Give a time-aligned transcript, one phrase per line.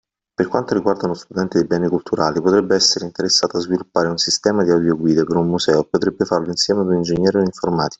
[0.33, 4.63] Per quanto riguarda uno studente di Beni Culturali potrebbe essere interessato a sviluppare un sistema
[4.63, 7.89] di audioguide per un museo e potrebbe farlo insieme a un ingegnere e un informatico.